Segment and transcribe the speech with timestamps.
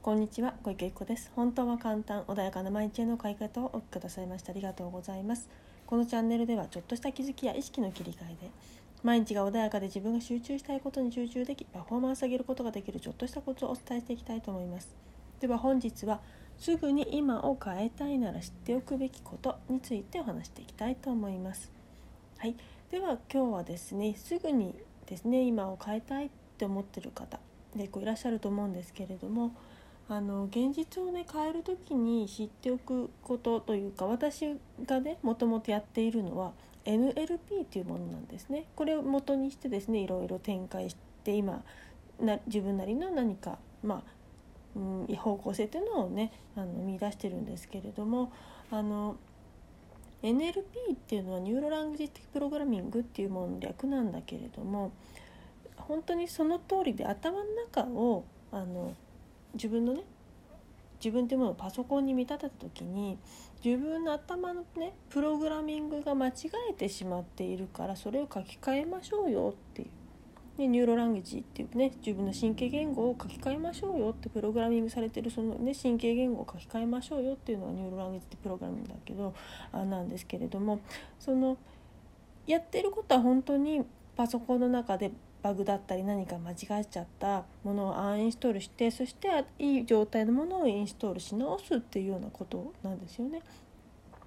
[0.00, 1.30] こんにちは小池由子です。
[1.34, 5.50] 本当は簡単穏やかな毎日への買い方をお聞きくださいましてありがとうございます。
[5.86, 8.50] このチャンネルではちょっとした気づきや意識の切り替えで
[9.02, 14.88] 毎日が穏やかで自分が集中したいことに集中できパフォーマンス上げることができるちょっとしたコツをお伝えしていきたいと思います。
[15.40, 16.20] では本日は
[16.58, 21.72] すぐに今を変えたいなら知っておくべきことについてお話していきたいと思います。
[22.38, 22.54] はい。
[22.92, 24.76] では今日はですねすぐに
[25.06, 27.40] ですね今を変えたいって思ってる方
[27.76, 29.52] 結構いらっしゃると思うんですけれども
[30.10, 36.52] あの現実をね変える時に知っておくことというか私がねもともとやっているのは
[36.86, 38.64] NLP というものなんですね。
[38.74, 41.62] これを元にしてですねいろいろ展開して今
[42.18, 44.02] な自分なりの何かまあ、
[44.76, 48.32] うん、方向性というのをねあの見出してるんですけれども
[48.70, 49.16] あの
[50.22, 50.62] NLP
[50.94, 54.92] っていうのは neuro language 的プログラミングっていうものの略なんだけれども
[55.76, 58.94] 本当にその通りで頭の中をあの
[59.54, 60.02] 自分のね
[61.02, 63.18] 自分っていうものをパソコンに見立てた時に
[63.64, 66.32] 自分の頭のねプログラミングが間違
[66.70, 69.88] えてしまっているからそれを書き換えましょうよっていう。
[70.58, 79.34] で neuro language っていうね自分の神経言語を書き換えましょうよってプログラミングされてるそのね神経言語を書き換えましょうよっていうのが neuro language ってプログラミングだけど
[79.70, 80.80] あなんですけれども
[81.20, 81.56] その
[82.48, 83.84] やってることは本当に
[84.16, 93.40] パソコンの中でバグだったり何か間違えちゃったものをアンインストールしてそしていい状態のものをインストールし直すっていうようなことなんですよね。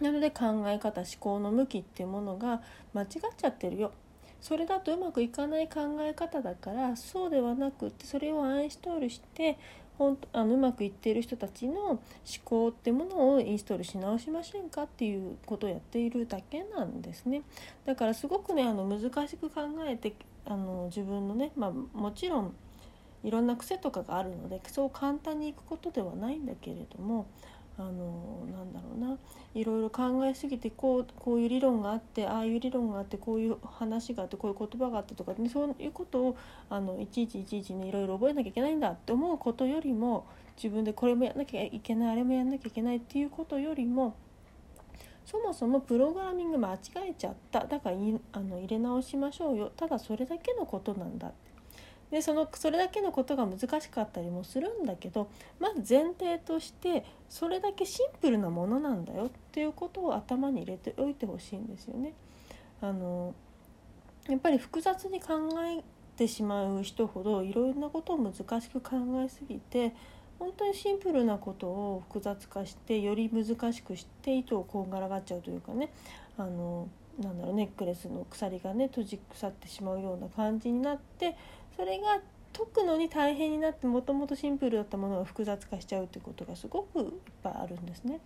[0.00, 2.62] なので考え方思考の向きっていうものが
[2.94, 3.92] 間違っちゃってるよ
[4.40, 9.58] それだとうまくいかない考え方だからそうではなくってそれをアンインストールして
[9.98, 11.98] ほんあのうまくいっている人たちの思
[12.44, 17.42] 考ってものをインストールし直しませんかっていうことをやっているだけなんですね。
[17.84, 20.14] だからすごくねあの難しく考えて
[20.46, 22.54] あの自分のね、まあ、もちろん
[23.24, 27.26] いろんな癖とかがあるのでそう簡単にいくことではないんだけれども
[27.78, 29.16] あのなんだろうな。
[29.54, 36.36] いろいろ考えすぎてこうこういう理論があってああいう理論があってこういう話があってこういう言葉があってとか、ね、そういうことを
[36.68, 44.14] あのいちいちいちいちねいろいろ覚えなきゃいけないんだって思うことよりも自分でこれもやんなきゃいけないあれもやんなきゃいけないっていうことよりも
[45.24, 46.78] そもそもプログラミング間違
[47.10, 47.96] えちゃっただから
[48.32, 51.47] あの入れ直しましょうよただそれだけのことなんだって
[52.10, 55.28] でそのそれだけのことが難しかったりもするんだけど
[55.60, 62.14] まず前提としてそれだけシンプルなものなんだよっていうことを頭に入れておいてほしいんですよね。
[62.80, 63.34] あの
[64.28, 65.82] やっぱり複雑に考え
[66.16, 69.94] てしまう人ほどいろいろなことを難しく考えすぎて
[70.38, 75.90] 本当にシンプルなことを複雑化してより難しくして糸をこんがらがっちゃうというかね
[76.36, 81.36] あのなんだろうネックレスの鎖がね閉じ腐ってしまうような感じになって
[81.76, 82.20] それが
[82.52, 87.06] 解くのに大変になってもともとシンプルだったものが複雑化しちゃうってことがすごくいっ
[87.42, 88.20] ぱいあるんですね。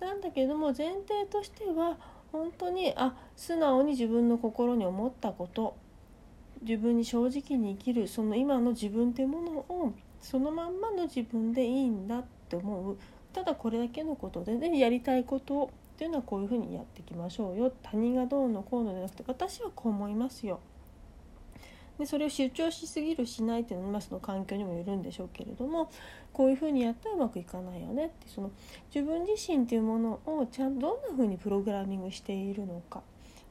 [0.00, 1.96] なんだけども前提としては
[2.32, 5.76] 本当にあ素直に自分の心に思ったこと
[6.62, 12.98] 自分に正直に生きるその今の自分っていうものをそのまんまの自分でいいんだって思う
[13.32, 17.72] ただこれだけのことで、ね、やりたいことっていうのはこういうふうにやっていきましょうよ。
[17.82, 20.60] 他人がどうのこうのじゃなくて私はこう思いますよ。
[21.98, 25.88] でそれを主張しすぎるしないっていうのは、まあ、その環境にもよるんでしょうけれども
[26.32, 28.28] こういうふうにやったらうまくいかないよねって。
[28.28, 28.50] その
[28.92, 33.02] 自分自身っていうものをちゃんとどんなふうにプログラミングしているのか。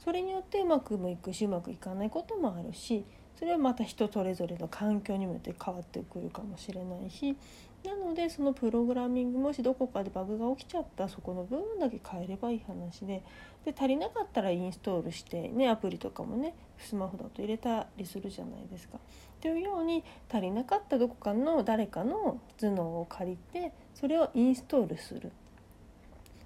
[0.03, 3.05] それによってうまくもいくしうまくいかないこともあるし
[3.39, 7.37] それはまた人それぞれの環境にもよって変わってくるかもしれないし
[7.83, 13.23] なのでそのプログラミングもしどこかでバグが起きちゃったそこの部分だけ変えればいい話で
[13.65, 18.99] で足りなかったらインストールしてねアプリとかもねスマホだと入れたりするじゃないですか。
[19.41, 25.31] というように足りなかったどこかの誰かの頭脳を借りてそれをインストールする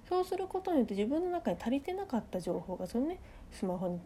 [0.08, 3.20] そうすることによって自分の中に足りてなかった情報がそのね
[3.52, 4.00] スマホに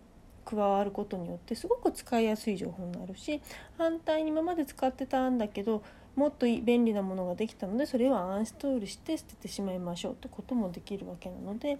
[0.44, 3.40] 加わることによってすごく使いやすい情報になるし
[3.78, 5.82] 反対に今まで使ってたんだけど
[6.16, 11.78] もっと便利なものができたのでそれをアンストールして捨ててしまいましょうってこともできるわけなので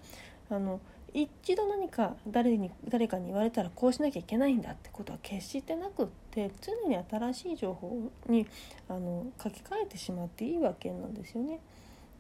[0.51, 0.81] あの
[1.15, 8.47] 一度何か誰に誰かに言われたらこうしなきゃいけないんだってことは決してなくって常に新しい情報に
[8.89, 11.61] あの書き換えてしまっていいわけなんですよね。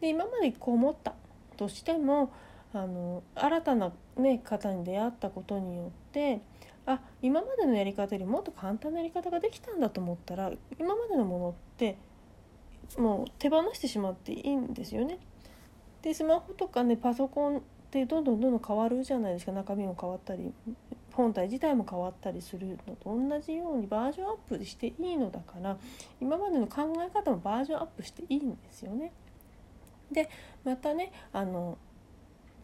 [0.01, 1.15] で今までこう思った
[1.57, 2.33] としても
[2.75, 6.41] あの新たな、ね、方に出会ったことによって
[6.85, 11.97] あ今までのやり方よりもっと簡単なやり方ができたんだと思ったら今までのものって
[12.99, 15.19] もう手放してしまっていいんですよね。
[16.03, 17.61] でスマホとかねパソコンっ
[17.91, 20.53] てどんどんどんどん変わるじゃないですか中身も変わったり
[21.13, 25.77] 本体自体も変わったりするのと同じようにバージョンアップしていいのだから
[26.21, 29.13] 今までの考え方もバージョンアップしていいんですよね。
[30.11, 30.29] で
[30.65, 31.79] またねあの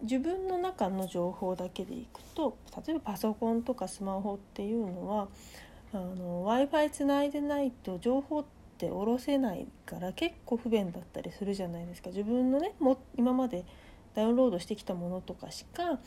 [0.02, 5.28] 自分の中の情報だけでいくと例えばパソコンとかスマホっていうのは
[5.92, 12.10] w i f i つないでないと情報ってって下ろせないから結構不便だったりするじゃないですか。
[12.10, 13.64] 自分のねも今まで
[14.14, 15.98] ダウンロードしてきたものとかしか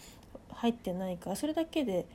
[0.53, 2.05] 入ってないからそれだけで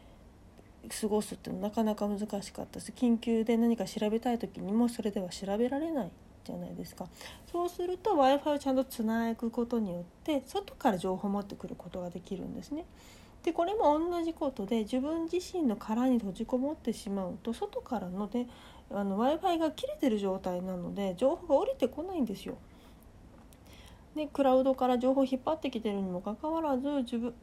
[1.01, 2.93] 過ごすっていうのはなかなか難しかったです。
[2.97, 6.11] 緊急で何か調べたい時にもそれでは調べられない
[6.45, 7.07] じゃないですか。
[7.53, 12.87] そうすると w i f i をちゃんとつなぐことによって外から情報を持ってくることができるんですね。
[13.43, 18.47] でこれも同じことで自分自身の殻に閉じこもってしまうと外からので
[18.91, 22.57] w i f i が切れてる状態なので情報が降りてこないんですよ。
[24.15, 27.35] でクラウドから情報を引っ張ってきてるにもかかわらず自分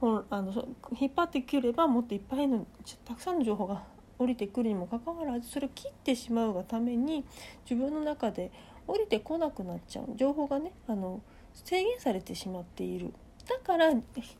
[0.00, 0.52] あの
[0.98, 2.66] 引っ張ってくればもっといっぱいの
[3.04, 3.84] たくさんの情報が
[4.18, 7.24] 降りてくるにもかかわらずそれを切ってしまうがために
[7.68, 8.50] 自分の中で
[8.86, 11.22] 降りてこなくなっちゃう情報がねあの
[11.54, 13.12] 制限されてしまっている
[13.48, 13.92] だから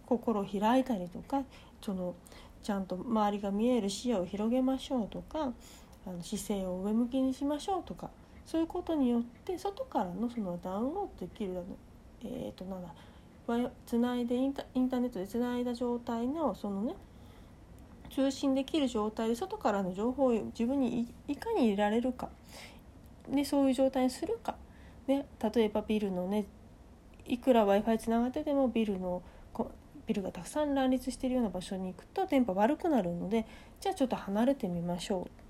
[0.07, 1.45] 心を開いたりとか
[1.81, 2.15] その
[2.63, 5.53] ちゃんと周りが見える視野を広げましょうとか
[6.07, 8.11] あの姿勢を上向きにしましょうとか
[8.45, 11.55] そういうことによって外からのそのダウンロードできる
[12.23, 12.95] えっ、ー、となんだ
[13.87, 16.95] つないでインタインターネットでつないだ状態のそのね
[18.13, 22.31] 通信できる状態で外からの情報を自分にいかに入れられるか、
[23.29, 24.57] でそういう状態にするか、
[25.07, 26.47] ね、例えばビルのね
[27.27, 29.23] いくら w i f i つながっててもビルの
[30.07, 33.45] ビルがたくさん乱立しているような場所に行くと電波悪くなるので
[33.81, 35.46] じゃあちょっと離れてみましょう。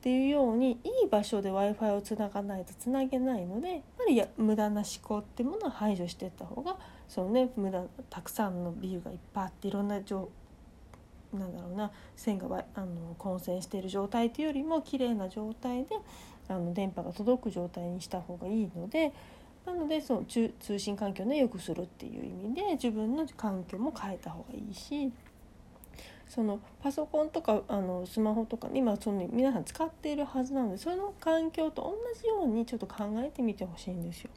[0.00, 10.30] っていうようにいい場所で w i f i をつながないとつなげないのでやっぱり無駄な思考っていうものを排除していった方がそのね無駄たくさんのビルがいっぱいあっていろんな情
[11.34, 15.90] なんだろうな線があの混線している状態というよりも綺麗な状態で
[16.48, 19.12] あの電波が届く状態にした方がいいので
[19.66, 25.12] なのでその通信環境をね良くするっていう意味で自分の環境も変えた方がいいし
[26.30, 34.30] そのパソコンとかあのスマホとか、ね、今その皆さん使っているはずなのでその環境と同じようにちょっと考えてみてほしいんですよ。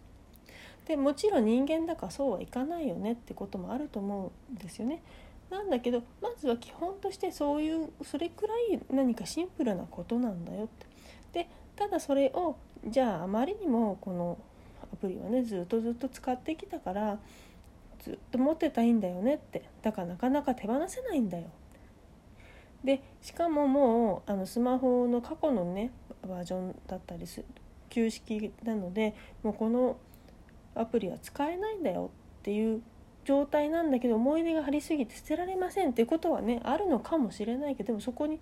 [0.87, 5.03] でもちろん人間だからそうはいかないよねってこともあると思うんですよね。
[5.51, 11.43] なんだけどまずは基本としてそういうそれくらい何かシンプルなことなんだよって。
[11.43, 12.55] でただそれを
[12.87, 14.39] じゃああまりにもこの
[14.91, 17.19] アプリはねずっとずっと使ってきたから
[17.99, 21.45] ずっと持ってたいんだよねってだからなかなか手放せないんだよ。
[22.83, 25.91] でしかももうあのスマホの過去のね
[26.27, 27.45] バージョンだったりする
[27.89, 29.97] 旧式なのでもうこの
[30.75, 32.81] アプリは使えないんだよっていう
[33.25, 38.39] 状態なんだけど思い出が張りすぎて捨てられませんっていうことはねあるのかもしれないけどでもそこに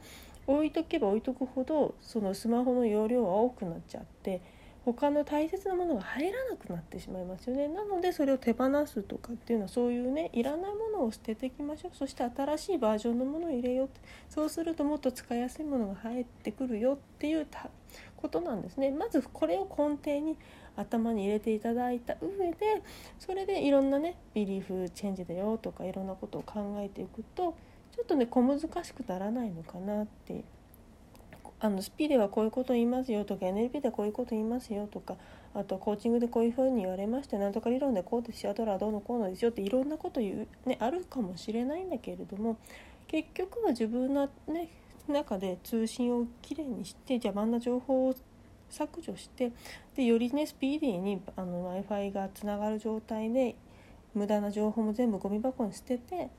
[0.47, 4.41] 置いとけば置いとくほどそのスマホの容量は多くなっちゃって
[4.83, 7.67] 他の大切なものが入らなくなってしまいますよね。
[7.67, 11.91] なのでそれを手放すとかっていうのはそういうねいらないものを捨てていきましょう。
[11.95, 14.01] そして新しいバージョンのものを入れようって。
[14.29, 17.45] そうするともっと使いやすいものが入ってくるよっていう
[18.17, 18.91] ことなんですね。
[18.91, 20.37] まずこれを根底に
[20.75, 22.81] 頭に入れていただいた上で
[23.19, 27.55] それでいろんなねビリーフチェンジだよとかいろんなことを考えていくと
[27.95, 30.43] ちょっとね小難しくならないのかなって
[31.63, 35.15] あのスピではこういうこと言いますよとか NLP ではこういうこと言いますよとか
[35.53, 42.57] あとコーチングでこういうふうに言われましてなんとか理論でこうですよアドラーどうのこうのですよっていろんなこと言う、ね、あるかもしれないんだけれども
[43.07, 44.69] 結局は自分の、ね、
[45.07, 48.15] 中で通信をきれいにして邪魔な情報を
[48.71, 49.51] 削除して
[49.95, 53.55] でよりねスピーディーに w i f i がつながる状態で
[54.15, 56.29] 無駄な情報も全部ゴミ箱に捨てて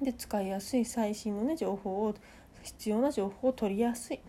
[0.00, 2.14] で使いやすい最新のね情報を
[2.62, 4.20] 必要な情報を取りやすい。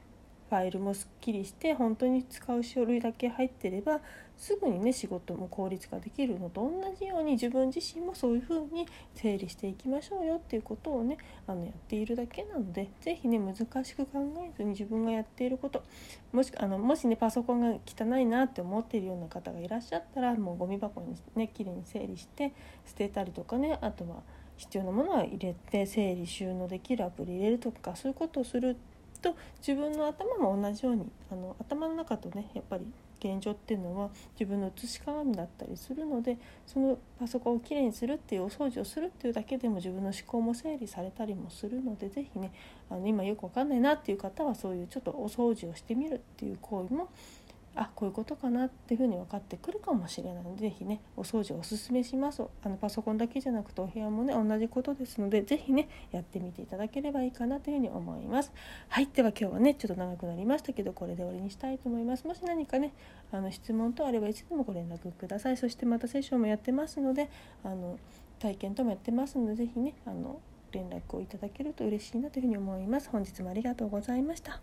[0.49, 3.99] ファイルもすっきりして本当に使う書類だけ入ってれば
[4.37, 15.83] すぐにね仕事も効率化できるのと同じように自分自身もそういうふうに整理していきましょうよっていうことをねあのやっているだけなので是非ね難しく考えずに自分がやっていること
[16.31, 22.53] もしあのもしねパソコンが汚いなって思っているような方がいらっしゃったらもうゴミ箱にねきれいに整理して
[22.85, 24.21] 捨てたりとかねあとは
[24.55, 28.75] 必要なものは入れて整理収納できるアプリ入れるとかそういうことをする
[29.19, 32.86] と自分の頭も同じようにあの頭の中とねやっぱり
[33.19, 34.09] 現状っていうのは
[34.39, 42.51] 自分の写し鏡だったりするのでそのパソコンをきれいにするっていうお掃除をするっていうだけでも自分の思考も整理されたりもするので是非ね
[42.89, 47.09] あの今よく分かんないなっていう方はそういうちょっとお掃除をしてみるっていう行為も
[47.79, 50.43] あこういうことかなっていうふうに分かってくるかもしれない。
[50.43, 52.43] ので是非ねお掃除をおすすめします。
[52.63, 58.51] あのパソコンだけじゃなくてお部屋もね同じことですので是非ねやってみていただければいいかなというふうに思います。
[58.89, 62.25] はいでは今日はねちょっと長くなりましたけどこれで終わりにしたいと思います。
[62.27, 62.93] もし何かね
[63.31, 65.57] あの質問等あればいつでもご連絡ください。
[65.57, 67.29] そしてまたセッションもやってますので
[67.63, 67.98] あの
[68.39, 70.39] 体験ともやってますので是非ねあの
[70.72, 73.10] 連絡をいただけると嬉しいなというふうに思います。
[73.10, 74.62] 本日もありがとうございました。